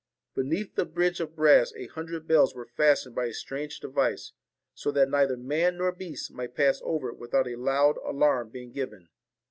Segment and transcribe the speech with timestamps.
[0.33, 4.31] Beneath the bridge of brass a hundred bells were fastened by a strange device,
[4.73, 9.09] so that neither man nor beast might pass over without a loud alarm being given.